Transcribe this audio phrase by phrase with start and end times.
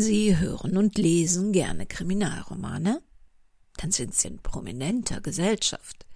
[0.00, 3.02] Sie hören und lesen gerne Kriminalromane?
[3.76, 6.06] Dann sind Sie in prominenter Gesellschaft.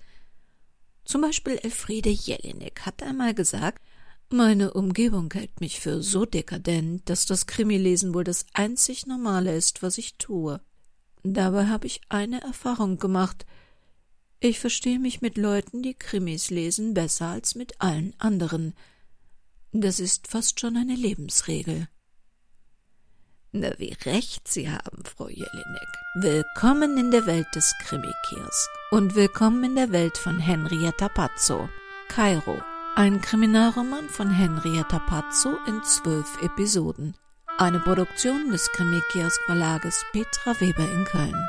[1.05, 3.83] Zum Beispiel Elfriede Jelinek hat einmal gesagt,
[4.31, 9.83] meine Umgebung hält mich für so dekadent, dass das Krimilesen wohl das einzig Normale ist,
[9.83, 10.61] was ich tue.
[11.23, 13.47] Dabei habe ich eine Erfahrung gemacht.
[14.41, 18.75] Ich verstehe mich mit Leuten, die Krimis lesen, besser als mit allen anderen.
[19.73, 21.89] Das ist fast schon eine Lebensregel.
[23.57, 25.89] Na, wie recht Sie haben, Frau Jelinek.
[26.17, 31.69] Willkommen in der Welt des Krimikiosk und willkommen in der Welt von Henrietta Pazzo.
[32.09, 32.61] Kairo,
[32.97, 37.15] ein Kriminalroman von Henrietta Pazzo in zwölf Episoden.
[37.57, 41.49] Eine Produktion des Krimikiosk Verlages Petra Weber in Köln.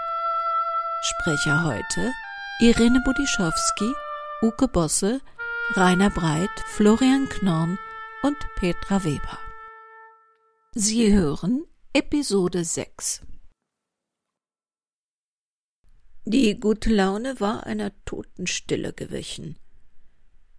[1.02, 2.13] Sprecher heute
[2.60, 3.91] Irene Budischowski,
[4.44, 5.22] Uke Bosse,
[5.74, 7.80] Rainer Breit, Florian Knorn
[8.22, 9.40] und Petra Weber.
[10.76, 11.66] Sie hören
[11.98, 13.22] Episode 6
[16.26, 19.55] Die gute Laune war einer Totenstille gewichen.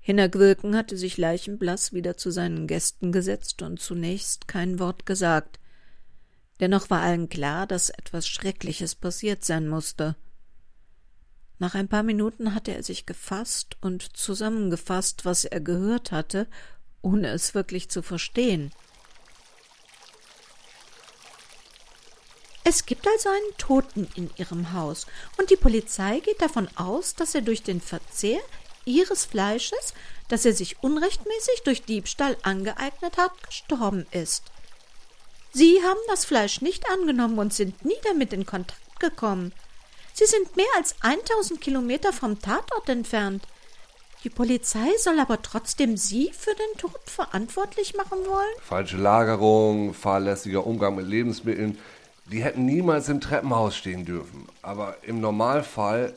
[0.01, 5.61] Hinnergwirken hatte sich leichenblaß wieder zu seinen Gästen gesetzt und zunächst kein Wort gesagt.
[6.61, 10.17] Dennoch war allen klar, dass etwas Schreckliches passiert sein musste.
[11.59, 16.47] Nach ein paar Minuten hatte er sich gefasst und zusammengefasst, was er gehört hatte,
[17.03, 18.73] ohne es wirklich zu verstehen.
[22.69, 25.07] Es gibt also einen Toten in ihrem Haus,
[25.39, 28.41] und die Polizei geht davon aus, dass er durch den Verzehr
[28.85, 29.95] ihres Fleisches,
[30.27, 34.43] das er sich unrechtmäßig durch Diebstahl angeeignet hat, gestorben ist.
[35.53, 39.53] Sie haben das Fleisch nicht angenommen und sind nie damit in Kontakt gekommen.
[40.13, 43.45] Sie sind mehr als 1000 Kilometer vom Tatort entfernt.
[44.25, 48.55] Die Polizei soll aber trotzdem Sie für den Tod verantwortlich machen wollen?
[48.61, 51.79] Falsche Lagerung, fahrlässiger Umgang mit Lebensmitteln,
[52.31, 54.47] die hätten niemals im Treppenhaus stehen dürfen.
[54.63, 56.15] Aber im Normalfall.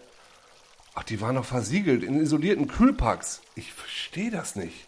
[0.95, 3.41] Ach, die waren noch versiegelt in isolierten Kühlpacks.
[3.55, 4.87] Ich verstehe das nicht.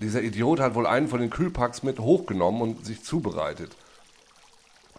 [0.00, 3.76] Dieser Idiot hat wohl einen von den Kühlpacks mit hochgenommen und sich zubereitet.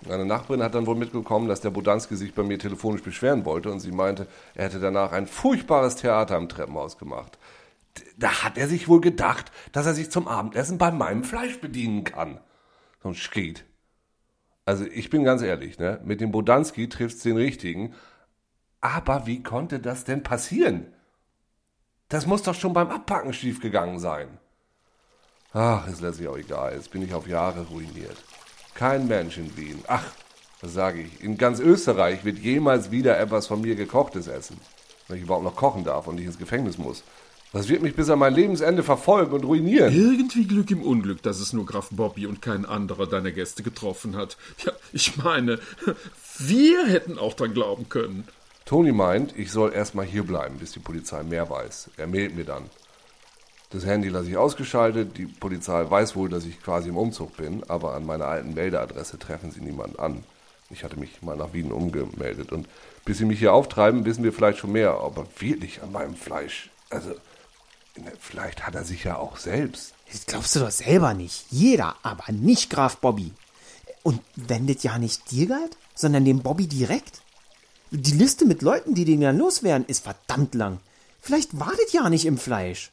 [0.07, 3.69] Meine Nachbarin hat dann wohl mitbekommen, dass der Bodanski sich bei mir telefonisch beschweren wollte
[3.69, 7.37] und sie meinte, er hätte danach ein furchtbares Theater im Treppenhaus gemacht.
[8.17, 12.05] Da hat er sich wohl gedacht, dass er sich zum Abendessen bei meinem Fleisch bedienen
[12.05, 12.39] kann.
[13.03, 13.65] So ein Schied.
[14.69, 15.99] Also ich bin ganz ehrlich, ne?
[16.03, 17.95] mit dem Bodanski triffst du den richtigen.
[18.81, 20.93] Aber wie konnte das denn passieren?
[22.07, 24.27] Das muss doch schon beim Abpacken schiefgegangen sein.
[25.53, 26.75] Ach, ist letztlich auch egal.
[26.75, 28.23] Jetzt bin ich auf Jahre ruiniert.
[28.75, 29.83] Kein Mensch in Wien.
[29.87, 30.05] Ach,
[30.61, 31.23] was sage ich?
[31.23, 34.61] In ganz Österreich wird jemals wieder etwas von mir gekochtes essen.
[35.07, 37.03] Wenn ich überhaupt noch kochen darf und nicht ins Gefängnis muss.
[37.51, 39.91] Das wird mich bis an mein Lebensende verfolgen und ruinieren.
[39.93, 44.15] Irgendwie Glück im Unglück, dass es nur Graf Bobby und kein anderer deiner Gäste getroffen
[44.15, 44.37] hat.
[44.65, 45.59] Ja, ich meine,
[46.37, 48.27] wir hätten auch dran glauben können.
[48.65, 51.89] Toni meint, ich soll erstmal hier bleiben, bis die Polizei mehr weiß.
[51.97, 52.69] Er meldet mir dann.
[53.71, 55.17] Das Handy lasse ich ausgeschaltet.
[55.17, 59.17] Die Polizei weiß wohl, dass ich quasi im Umzug bin, aber an meiner alten Meldeadresse
[59.17, 60.23] treffen sie niemanden an.
[60.69, 62.67] Ich hatte mich mal nach Wien umgemeldet und
[63.05, 66.69] bis sie mich hier auftreiben, wissen wir vielleicht schon mehr, aber wirklich an meinem Fleisch.
[66.91, 67.15] Also,
[68.19, 69.93] Vielleicht hat er sich ja auch selbst.
[70.11, 71.45] Das glaubst du doch selber nicht.
[71.49, 73.33] Jeder, aber nicht Graf Bobby.
[74.03, 77.21] Und wendet ja nicht dir galt, sondern dem Bobby direkt.
[77.91, 80.79] Die Liste mit Leuten, die den ja loswerden, ist verdammt lang.
[81.21, 82.91] Vielleicht wartet ja nicht im Fleisch.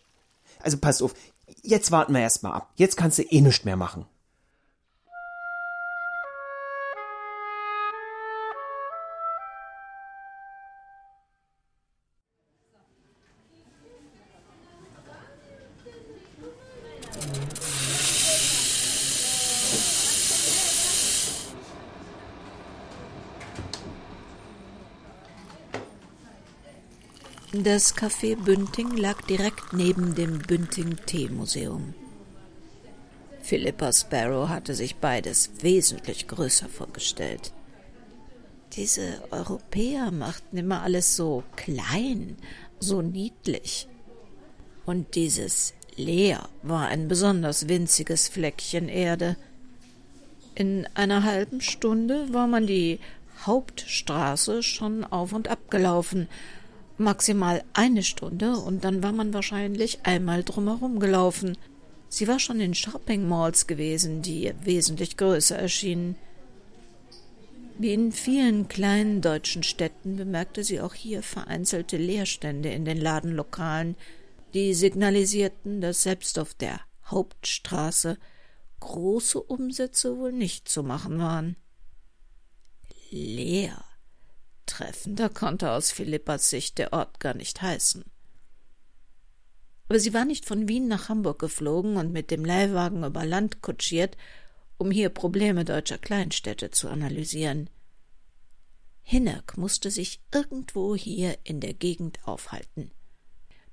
[0.60, 1.14] Also pass auf,
[1.62, 2.70] jetzt warten wir erstmal ab.
[2.76, 4.06] Jetzt kannst du eh nichts mehr machen.
[27.66, 31.94] Das Café Bünding lag direkt neben dem Bünding Teemuseum.
[33.42, 37.52] Philippa Sparrow hatte sich beides wesentlich größer vorgestellt.
[38.74, 42.36] Diese Europäer machten immer alles so klein,
[42.78, 43.88] so niedlich.
[44.84, 49.36] Und dieses Leer war ein besonders winziges Fleckchen Erde.
[50.54, 53.00] In einer halben Stunde war man die
[53.44, 56.28] Hauptstraße schon auf und ab gelaufen,
[56.98, 61.56] maximal eine Stunde und dann war man wahrscheinlich einmal drumherum gelaufen.
[62.08, 66.16] Sie war schon in Shopping Malls gewesen, die ihr wesentlich größer erschienen.
[67.78, 73.96] Wie in vielen kleinen deutschen Städten bemerkte sie auch hier vereinzelte Leerstände in den Ladenlokalen,
[74.54, 78.16] die signalisierten, dass selbst auf der Hauptstraße
[78.80, 81.56] große Umsätze wohl nicht zu machen waren.
[83.10, 83.84] Leer.
[84.66, 88.04] Treffender konnte aus Philippas Sicht der Ort gar nicht heißen.
[89.88, 93.62] Aber sie war nicht von Wien nach Hamburg geflogen und mit dem Leihwagen über Land
[93.62, 94.16] kutschiert,
[94.78, 97.70] um hier Probleme deutscher Kleinstädte zu analysieren.
[99.02, 102.90] Hinnerk musste sich irgendwo hier in der Gegend aufhalten.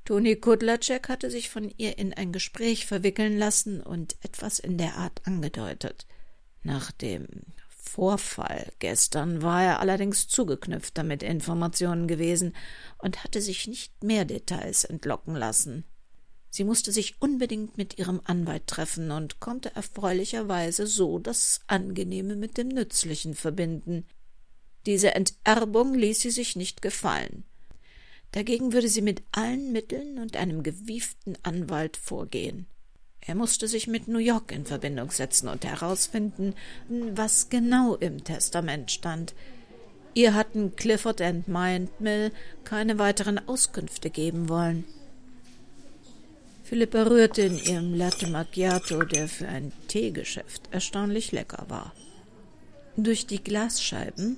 [0.05, 4.97] Toni Kudlacek hatte sich von ihr in ein Gespräch verwickeln lassen und etwas in der
[4.97, 6.05] Art angedeutet.
[6.61, 7.27] Nach dem
[7.83, 12.55] Vorfall gestern war er allerdings zugeknüpfter mit Informationen gewesen
[12.97, 15.83] und hatte sich nicht mehr Details entlocken lassen.
[16.49, 22.57] Sie musste sich unbedingt mit ihrem Anwalt treffen und konnte erfreulicherweise so das Angenehme mit
[22.57, 24.05] dem Nützlichen verbinden.
[24.85, 27.43] Diese Enterbung ließ sie sich nicht gefallen.
[28.31, 32.65] Dagegen würde sie mit allen Mitteln und einem gewieften Anwalt vorgehen.
[33.25, 36.55] Er musste sich mit New York in Verbindung setzen und herausfinden,
[36.89, 39.33] was genau im Testament stand.
[40.13, 42.31] Ihr hatten Clifford and Mindmill
[42.65, 44.83] keine weiteren Auskünfte geben wollen.
[46.63, 51.93] Philippa rührte in ihrem Latte Macchiato, der für ein Teegeschäft erstaunlich lecker war.
[52.97, 54.37] Durch die Glasscheiben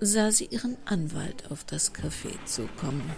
[0.00, 3.10] sah sie ihren Anwalt auf das Café zukommen.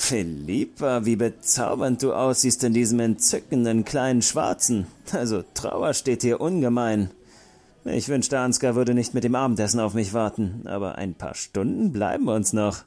[0.00, 4.86] Philippa, wie bezaubernd du aussiehst in diesem entzückenden kleinen Schwarzen.
[5.12, 7.10] Also Trauer steht hier ungemein.
[7.84, 11.92] Ich wünschte, Ansgar würde nicht mit dem Abendessen auf mich warten, aber ein paar Stunden
[11.92, 12.84] bleiben uns noch.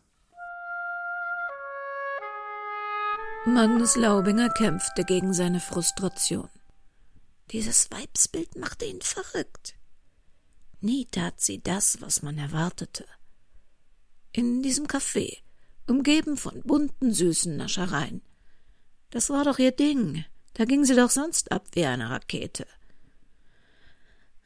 [3.45, 6.49] Magnus Laubinger kämpfte gegen seine Frustration.
[7.51, 9.75] Dieses Weibsbild machte ihn verrückt.
[10.81, 13.05] Nie tat sie das, was man erwartete.
[14.31, 15.42] In diesem Café,
[15.87, 18.21] umgeben von bunten, süßen Naschereien.
[19.09, 20.25] Das war doch ihr Ding.
[20.53, 22.67] Da ging sie doch sonst ab wie eine Rakete.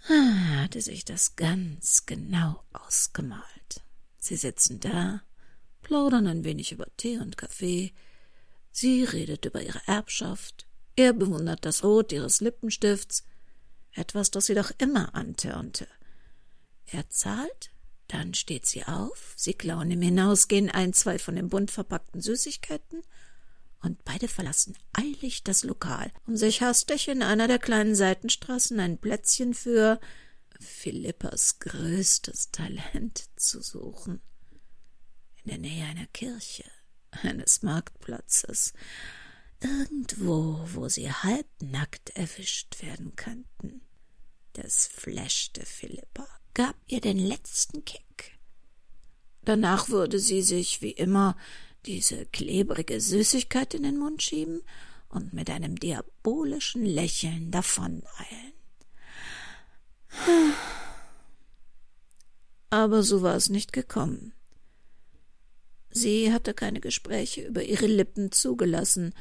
[0.10, 3.84] Ah, hatte sich das ganz genau ausgemalt.
[4.18, 5.22] Sie sitzen da,
[5.82, 7.94] plaudern ein wenig über Tee und Kaffee.
[8.72, 10.68] Sie redet über ihre Erbschaft.
[10.96, 13.24] Er bewundert das Rot ihres Lippenstifts.
[13.92, 15.88] Etwas, das sie doch immer antörnte.
[16.86, 17.72] Er zahlt,
[18.08, 23.04] dann steht sie auf, sie klauen im Hinausgehen ein, zwei von den bunt verpackten Süßigkeiten,
[23.82, 28.98] und beide verlassen eilig das Lokal, um sich hastig in einer der kleinen Seitenstraßen ein
[28.98, 30.00] Plätzchen für
[30.60, 34.22] Philippas größtes Talent zu suchen.
[35.44, 36.66] In der Nähe einer Kirche,
[37.12, 38.74] eines Marktplatzes,
[39.62, 43.82] irgendwo, wo sie halbnackt erwischt werden könnten.
[44.54, 46.28] Das flashte Philippa
[46.58, 48.36] gab ihr den letzten Kick.
[49.46, 51.38] Danach würde sie sich, wie immer,
[51.86, 54.64] diese klebrige Süßigkeit in den Mund schieben
[55.08, 58.54] und mit einem diabolischen Lächeln davoneilen.
[62.72, 64.34] Aber so war es nicht gekommen.
[65.92, 69.14] Sie hatte keine Gespräche über ihre Lippen zugelassen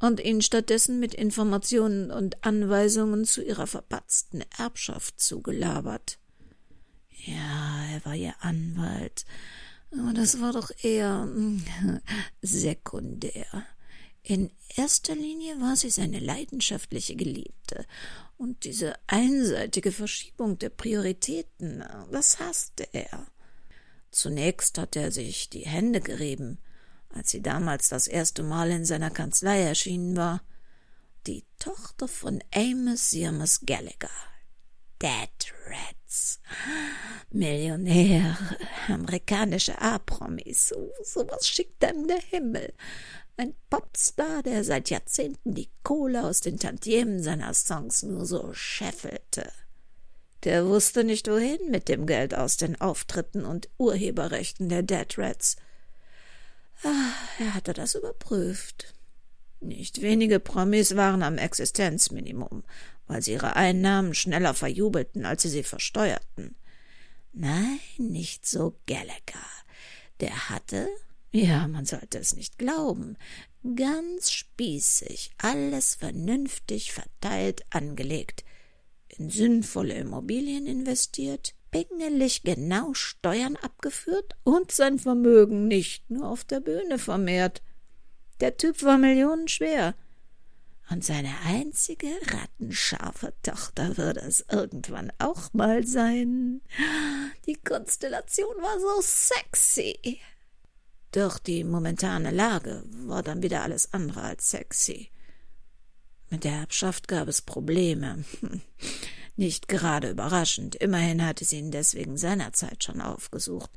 [0.00, 6.19] und ihn stattdessen mit Informationen und Anweisungen zu ihrer verpatzten Erbschaft zugelabert.
[7.24, 9.24] Ja, er war ihr Anwalt.
[9.92, 11.62] Aber das war doch eher hm,
[12.42, 13.46] sekundär.
[14.22, 17.86] In erster Linie war sie seine leidenschaftliche Geliebte.
[18.36, 23.26] Und diese einseitige Verschiebung der Prioritäten, das hasste er.
[24.10, 26.58] Zunächst hatte er sich die Hände gerieben,
[27.10, 30.42] als sie damals das erste Mal in seiner Kanzlei erschienen war.
[31.26, 34.10] Die Tochter von Amos Sirmas Gallagher.
[35.00, 35.30] Dead
[35.66, 36.40] Rats.
[37.30, 38.36] Millionär,
[38.88, 42.74] amerikanische A-Promis, so, sowas schickt einem der Himmel.
[43.38, 49.50] Ein Popstar, der seit Jahrzehnten die Kohle aus den Tantiemen seiner Songs nur so scheffelte.
[50.44, 55.56] Der wusste nicht wohin mit dem Geld aus den Auftritten und Urheberrechten der Dead Rats.
[56.82, 58.92] Ah, er hatte das überprüft.
[59.60, 62.64] Nicht wenige Promis waren am Existenzminimum
[63.10, 66.54] weil sie ihre Einnahmen schneller verjubelten, als sie sie versteuerten.
[67.32, 69.48] Nein, nicht so Gallagher.
[70.20, 70.88] Der hatte,
[71.32, 73.16] ja, man sollte es nicht glauben,
[73.74, 78.44] ganz spießig, alles vernünftig verteilt angelegt,
[79.08, 86.60] in sinnvolle Immobilien investiert, pingelig genau Steuern abgeführt und sein Vermögen nicht nur auf der
[86.60, 87.60] Bühne vermehrt.
[88.38, 89.96] Der Typ war millionenschwer,
[90.90, 96.62] und seine einzige rattenscharfe Tochter würde es irgendwann auch mal sein.
[97.46, 100.20] Die Konstellation war so sexy.
[101.12, 105.10] Doch die momentane Lage war dann wieder alles andere als sexy.
[106.28, 108.24] Mit der Erbschaft gab es Probleme.
[109.36, 113.70] Nicht gerade überraschend, immerhin hatte sie ihn deswegen seinerzeit schon aufgesucht.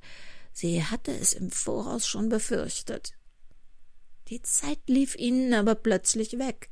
[0.51, 3.13] Sie hatte es im Voraus schon befürchtet.
[4.27, 6.69] Die Zeit lief ihnen aber plötzlich weg.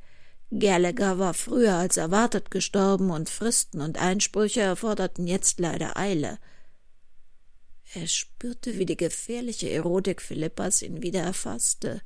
[0.58, 6.38] Gallagher war früher als erwartet gestorben und Fristen und Einsprüche erforderten jetzt leider Eile.
[7.94, 12.02] Er spürte, wie die gefährliche Erotik Philippas ihn wieder erfasste.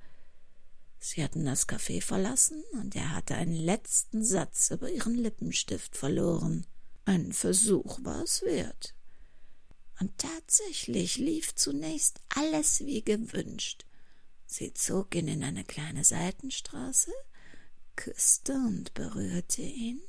[0.99, 6.67] Sie hatten das Café verlassen und er hatte einen letzten Satz über ihren Lippenstift verloren.
[7.05, 8.95] Ein Versuch war es wert.
[10.00, 13.87] Und tatsächlich lief zunächst alles wie gewünscht.
[14.47, 17.12] Sie zog ihn in eine kleine Seitenstraße,
[17.97, 20.00] küsste und berührte ihn,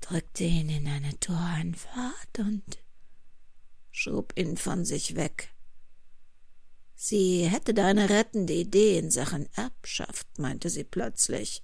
[0.00, 2.78] drückte ihn in eine Toreinfahrt und
[3.90, 5.54] schob ihn von sich weg.
[6.94, 11.62] Sie hätte da eine rettende Idee in Sachen Erbschaft, meinte sie plötzlich.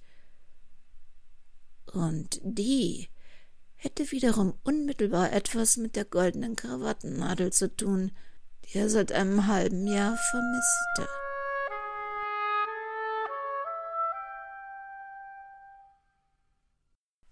[1.91, 3.09] Und die
[3.75, 8.11] hätte wiederum unmittelbar etwas mit der goldenen Krawattennadel zu tun,
[8.63, 11.24] die er seit einem halben Jahr vermisste.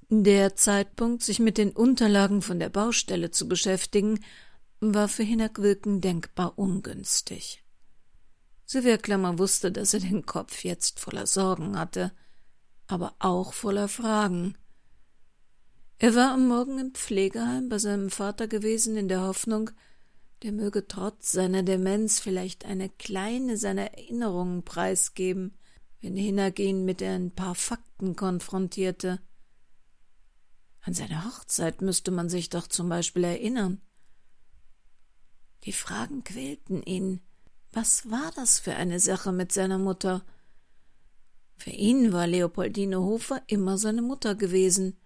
[0.09, 4.19] Der Zeitpunkt, sich mit den Unterlagen von der Baustelle zu beschäftigen,
[4.79, 7.63] war für Hinak Wilken denkbar ungünstig.
[8.65, 12.11] Sylvia Klammer wusste, dass er den Kopf jetzt voller Sorgen hatte,
[12.87, 14.57] aber auch voller Fragen.
[15.99, 19.71] Er war am Morgen im Pflegeheim bei seinem Vater gewesen, in der Hoffnung,
[20.41, 25.57] der möge trotz seiner Demenz vielleicht eine kleine seiner Erinnerungen preisgeben,
[26.01, 29.21] wenn Hinak ihn mit ein paar Fakten konfrontierte.
[30.85, 33.81] An seine Hochzeit müsste man sich doch zum Beispiel erinnern.
[35.63, 37.21] Die Fragen quälten ihn.
[37.71, 40.25] Was war das für eine Sache mit seiner Mutter?
[41.55, 44.97] Für ihn war Leopoldine Hofer immer seine Mutter gewesen.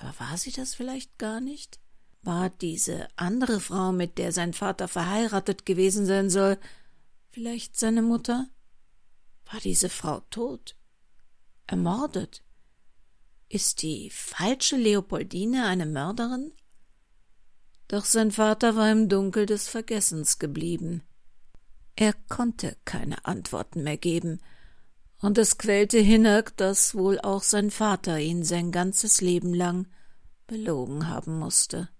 [0.00, 1.78] Aber war sie das vielleicht gar nicht?
[2.22, 6.58] War diese andere Frau, mit der sein Vater verheiratet gewesen sein soll,
[7.30, 8.48] vielleicht seine Mutter?
[9.50, 10.76] War diese Frau tot?
[11.66, 12.42] Ermordet?
[13.52, 16.52] Ist die falsche Leopoldine eine Mörderin?
[17.86, 21.02] Doch sein Vater war im Dunkel des Vergessens geblieben.
[21.94, 24.40] Er konnte keine Antworten mehr geben,
[25.20, 29.86] und es quälte Hinnerk, dass wohl auch sein Vater ihn sein ganzes Leben lang
[30.46, 31.90] belogen haben musste.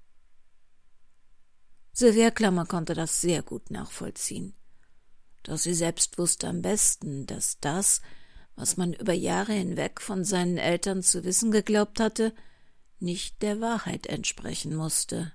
[1.92, 4.54] Sylvia Klammer konnte das sehr gut nachvollziehen.
[5.42, 8.00] Doch sie selbst wusste am besten, dass das,
[8.56, 12.32] was man über Jahre hinweg von seinen Eltern zu wissen geglaubt hatte,
[13.00, 15.32] nicht der Wahrheit entsprechen musste.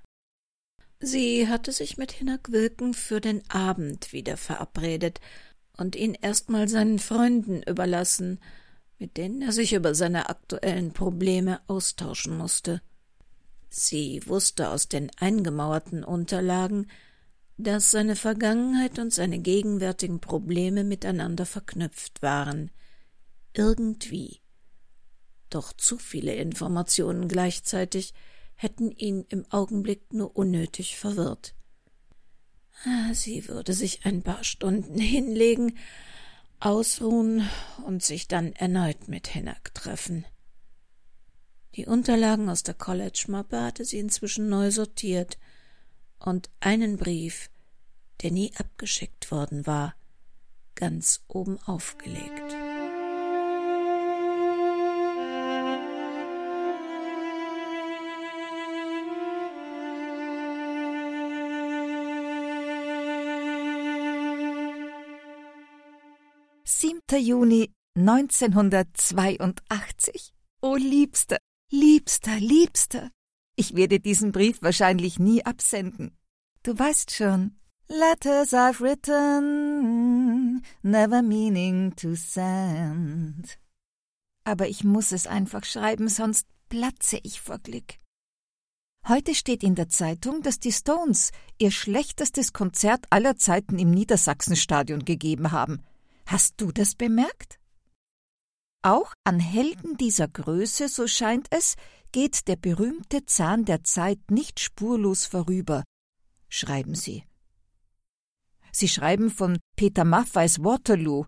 [1.00, 5.20] Sie hatte sich mit Hinak Wilken für den Abend wieder verabredet
[5.78, 8.40] und ihn erstmal seinen Freunden überlassen,
[8.98, 12.82] mit denen er sich über seine aktuellen Probleme austauschen musste.
[13.70, 16.88] Sie wusste aus den eingemauerten Unterlagen,
[17.58, 22.72] dass seine Vergangenheit und seine gegenwärtigen Probleme miteinander verknüpft waren.
[23.58, 24.40] Irgendwie.
[25.50, 28.14] Doch zu viele Informationen gleichzeitig
[28.54, 31.56] hätten ihn im Augenblick nur unnötig verwirrt.
[32.86, 35.76] Ah, sie würde sich ein paar Stunden hinlegen,
[36.60, 37.50] ausruhen
[37.84, 40.26] und sich dann erneut mit Hinnack treffen.
[41.76, 45.40] Die Unterlagen aus der College-Mappe hatte sie inzwischen neu sortiert
[46.20, 47.50] und einen Brief,
[48.22, 49.96] der nie abgeschickt worden war,
[50.76, 52.67] ganz oben aufgelegt.
[67.16, 70.34] Juni 1982.
[70.62, 71.38] O Liebster,
[71.72, 73.10] Liebster, Liebster,
[73.56, 76.12] ich werde diesen Brief wahrscheinlich nie absenden.
[76.64, 77.56] Du weißt schon.
[77.88, 83.58] Letters I've written, never meaning to send.
[84.44, 87.96] Aber ich muss es einfach schreiben, sonst platze ich vor Glück.
[89.08, 95.06] Heute steht in der Zeitung, dass die Stones ihr schlechtestes Konzert aller Zeiten im Niedersachsenstadion
[95.06, 95.82] gegeben haben.
[96.28, 97.58] Hast du das bemerkt?
[98.82, 101.76] Auch an Helden dieser Größe, so scheint es,
[102.12, 105.86] geht der berühmte Zahn der Zeit nicht spurlos vorüber,
[106.50, 107.24] schreiben sie.
[108.74, 111.26] Sie schreiben von Peter Maffeis Waterloo,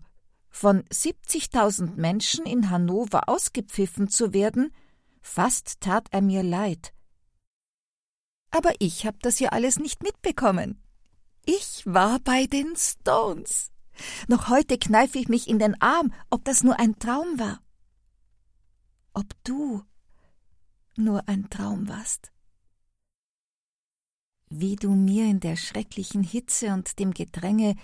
[0.50, 4.70] von 70.000 Menschen in Hannover ausgepfiffen zu werden,
[5.22, 6.92] fast tat er mir leid.
[8.50, 10.82] Aber ich hab das ja alles nicht mitbekommen.
[11.46, 13.70] Ich war bei den Stones.
[14.28, 17.60] Noch heute kneife ich mich in den Arm, ob das nur ein Traum war.
[19.12, 19.82] Ob du,
[20.96, 22.32] nur ein Traum warst.
[24.48, 27.76] Wie du mir in der schrecklichen Hitze und dem Gedränge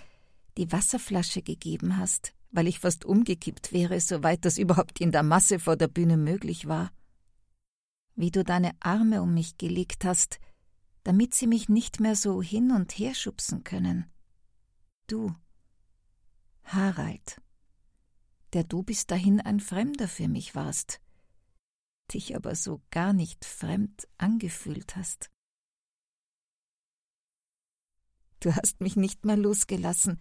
[0.57, 5.59] die Wasserflasche gegeben hast, weil ich fast umgekippt wäre, soweit das überhaupt in der Masse
[5.59, 6.91] vor der Bühne möglich war.
[8.15, 10.39] Wie du deine Arme um mich gelegt hast,
[11.03, 14.05] damit sie mich nicht mehr so hin und her schubsen können.
[15.07, 15.33] Du,
[16.67, 17.41] Harald,
[18.53, 20.99] der du bis dahin ein Fremder für mich warst,
[22.13, 25.29] dich aber so gar nicht fremd angefühlt hast.
[28.41, 30.19] Du hast mich nicht mehr losgelassen,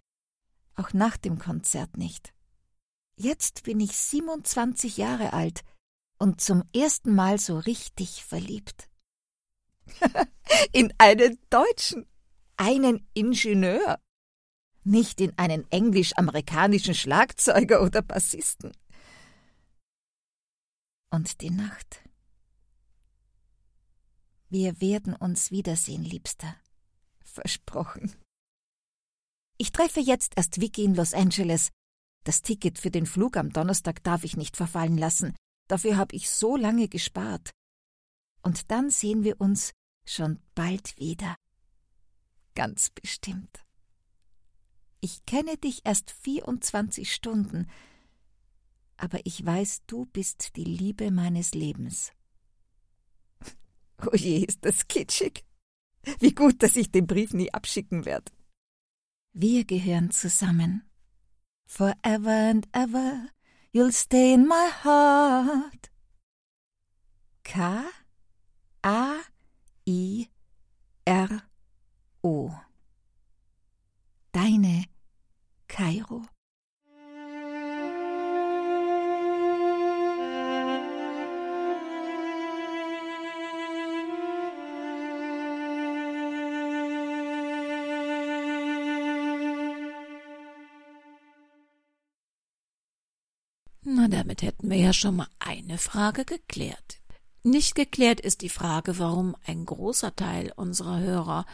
[0.77, 2.33] auch nach dem Konzert nicht.
[3.19, 5.65] Jetzt bin ich 27 Jahre alt
[6.19, 8.89] und zum ersten Mal so richtig verliebt.
[10.73, 12.07] in einen Deutschen,
[12.57, 14.01] einen Ingenieur,
[14.87, 18.73] nicht in einen englisch-amerikanischen Schlagzeuger oder Bassisten.
[21.11, 22.03] Und die Nacht.
[24.49, 26.57] Wir werden uns wiedersehen, Liebster.
[27.25, 28.15] Versprochen.
[29.59, 31.71] Ich treffe jetzt erst Vicky in Los Angeles.
[32.25, 35.35] Das Ticket für den Flug am Donnerstag darf ich nicht verfallen lassen.
[35.69, 37.51] Dafür habe ich so lange gespart.
[38.43, 39.73] Und dann sehen wir uns
[40.07, 41.35] schon bald wieder.
[42.55, 43.66] Ganz bestimmt.
[45.07, 47.71] Ich kenne dich erst 24 Stunden,
[48.97, 52.13] aber ich weiß, du bist die Liebe meines Lebens.
[54.05, 55.45] Oh je, ist das kitschig.
[56.19, 58.33] Wie gut, dass ich den Brief nie abschicken werde.
[59.33, 60.83] Wir gehören zusammen.
[61.67, 63.29] Forever and ever,
[63.73, 65.93] you'll stay in my heart.
[67.45, 67.85] K
[68.83, 69.21] A
[69.87, 70.27] I
[71.05, 71.43] R
[72.23, 72.51] O.
[74.33, 74.96] Deine
[75.69, 76.23] Kairo.
[93.89, 96.99] Na, damit hätten wir ja schon mal eine Frage geklärt.
[97.45, 101.47] Nicht geklärt ist die Frage, warum ein großer Teil unserer Hörer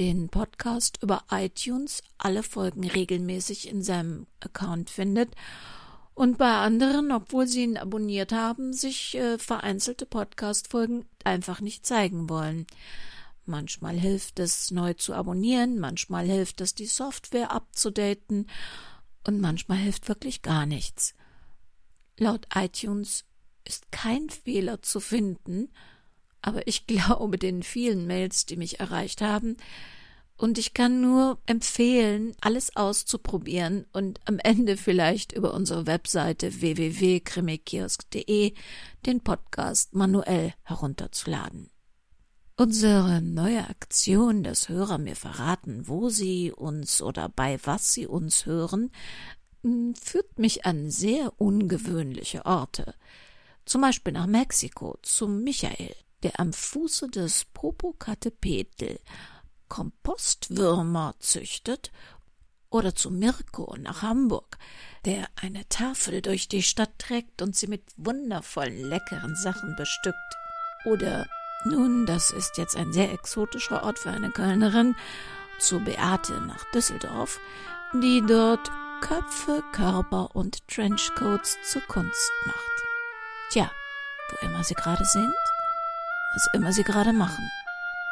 [0.00, 5.36] den Podcast über iTunes alle Folgen regelmäßig in seinem Account findet
[6.14, 12.30] und bei anderen, obwohl sie ihn abonniert haben, sich äh, vereinzelte Podcast-Folgen einfach nicht zeigen
[12.30, 12.66] wollen.
[13.44, 18.48] Manchmal hilft es, neu zu abonnieren, manchmal hilft es, die Software abzudaten
[19.26, 21.14] und manchmal hilft wirklich gar nichts.
[22.16, 23.26] Laut iTunes
[23.66, 25.68] ist kein Fehler zu finden,
[26.42, 29.56] aber ich glaube den vielen Mails, die mich erreicht haben,
[30.40, 38.54] und ich kann nur empfehlen, alles auszuprobieren und am Ende vielleicht über unsere Webseite www.krimikiosk.de
[39.04, 41.68] den Podcast manuell herunterzuladen.
[42.56, 48.46] Unsere neue Aktion, dass Hörer mir verraten, wo sie uns oder bei was sie uns
[48.46, 48.90] hören,
[49.62, 52.94] hm, führt mich an sehr ungewöhnliche Orte.
[53.66, 58.98] Zum Beispiel nach Mexiko zum Michael, der am Fuße des Popocatépetl
[59.68, 61.92] Kompostwürmer züchtet,
[62.70, 64.56] oder zu Mirko nach Hamburg,
[65.04, 70.16] der eine Tafel durch die Stadt trägt und sie mit wundervollen leckeren Sachen bestückt.
[70.84, 71.26] Oder
[71.64, 74.94] nun, das ist jetzt ein sehr exotischer Ort für eine Kölnerin,
[75.58, 77.38] zu Beate nach Düsseldorf,
[77.92, 78.70] die dort
[79.02, 82.56] Köpfe, Körper und Trenchcoats zur Kunst macht.
[83.50, 83.70] Tja,
[84.30, 85.34] wo immer Sie gerade sind,
[86.34, 87.50] was immer Sie gerade machen,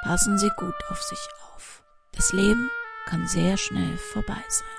[0.02, 1.82] passen Sie gut auf sich auf.
[2.12, 2.70] Das Leben
[3.06, 4.77] kann sehr schnell vorbei sein.